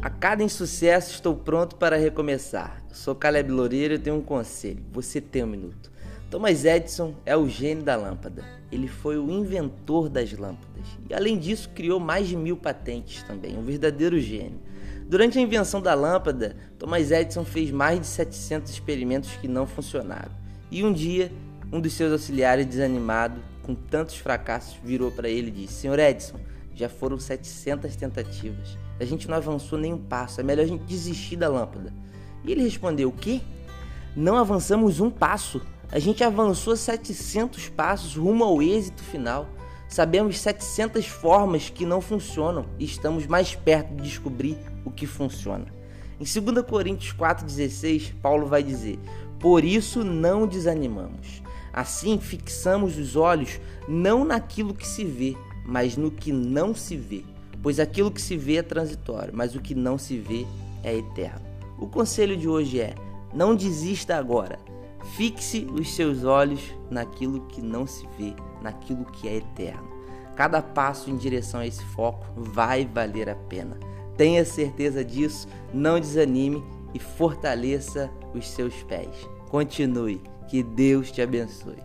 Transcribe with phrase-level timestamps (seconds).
[0.00, 2.80] A cada insucesso estou pronto para recomeçar.
[2.88, 4.80] Eu sou Caleb Loureiro e tenho um conselho.
[4.92, 5.90] Você tem um minuto.
[6.30, 8.44] Thomas Edison é o gênio da lâmpada.
[8.70, 10.86] Ele foi o inventor das lâmpadas.
[11.10, 13.58] E além disso, criou mais de mil patentes também.
[13.58, 14.60] Um verdadeiro gênio.
[15.08, 20.30] Durante a invenção da lâmpada, Thomas Edison fez mais de 700 experimentos que não funcionaram.
[20.70, 21.32] E um dia,
[21.72, 26.38] um dos seus auxiliares, desanimado com tantos fracassos, virou para ele e disse: Senhor Edison,
[26.72, 28.78] já foram 700 tentativas.
[29.00, 30.40] A gente não avançou nem um passo.
[30.40, 31.92] É melhor a gente desistir da lâmpada.
[32.44, 33.40] E ele respondeu: O quê?
[34.16, 35.60] Não avançamos um passo.
[35.90, 39.48] A gente avançou 700 passos rumo ao êxito final.
[39.88, 45.66] Sabemos 700 formas que não funcionam e estamos mais perto de descobrir o que funciona.
[46.20, 48.98] Em 2 Coríntios 4,16, Paulo vai dizer:
[49.38, 51.42] Por isso não desanimamos.
[51.72, 57.24] Assim fixamos os olhos não naquilo que se vê, mas no que não se vê
[57.62, 60.46] pois aquilo que se vê é transitório, mas o que não se vê
[60.82, 61.46] é eterno.
[61.78, 62.94] O conselho de hoje é:
[63.32, 64.58] não desista agora.
[65.16, 66.60] Fixe os seus olhos
[66.90, 69.88] naquilo que não se vê, naquilo que é eterno.
[70.34, 73.78] Cada passo em direção a esse foco vai valer a pena.
[74.16, 79.28] Tenha certeza disso, não desanime e fortaleça os seus pés.
[79.48, 81.76] Continue, que Deus te abençoe.